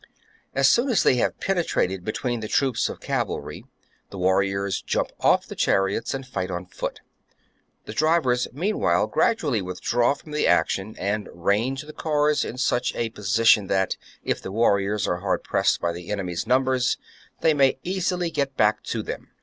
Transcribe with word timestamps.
As 0.55 0.67
soon 0.67 0.89
as 0.89 1.03
they 1.03 1.17
have 1.17 1.39
penetrated 1.39 2.03
between 2.03 2.39
the 2.39 2.47
troops 2.47 2.89
of 2.89 2.99
cavalry,^ 2.99 3.61
the 4.09 4.17
warriors 4.17 4.81
jump 4.81 5.11
off 5.19 5.45
the 5.45 5.53
chariots 5.55 6.15
and 6.15 6.25
fight 6.25 6.49
on 6.49 6.65
foot. 6.65 7.01
The 7.85 7.93
drivers 7.93 8.47
meanwhile 8.51 9.05
gradually 9.05 9.61
withdraw 9.61 10.15
from 10.15 10.31
the 10.31 10.47
action, 10.47 10.95
and 10.97 11.29
range 11.31 11.83
the 11.83 11.93
cars 11.93 12.43
in 12.43 12.57
such 12.57 12.95
a 12.95 13.11
position 13.11 13.67
that, 13.67 13.95
if 14.23 14.41
the 14.41 14.51
warriors 14.51 15.05
are 15.07 15.17
hard 15.19 15.43
pressed 15.43 15.79
by 15.79 15.91
the 15.91 16.09
enemy's 16.09 16.47
numbers, 16.47 16.97
they 17.41 17.53
may 17.53 17.77
easily 17.83 18.31
get 18.31 18.57
back 18.57 18.81
to 18.85 19.03
them. 19.03 19.29